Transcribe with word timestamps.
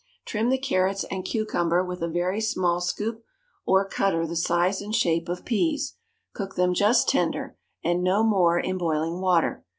Trim 0.25 0.49
the 0.49 0.57
carrots 0.57 1.03
and 1.11 1.23
cucumber 1.23 1.85
with 1.85 2.01
a 2.01 2.07
very 2.07 2.41
small 2.41 2.81
scoop 2.81 3.23
or 3.67 3.87
cutter 3.87 4.25
the 4.25 4.35
size 4.35 4.81
and 4.81 4.95
shape 4.95 5.29
of 5.29 5.45
peas; 5.45 5.93
cook 6.33 6.55
them 6.55 6.73
just 6.73 7.07
tender, 7.07 7.55
and 7.83 8.01
no 8.01 8.23
more, 8.23 8.57
in 8.57 8.79
boiling 8.79 9.19
water. 9.21 9.63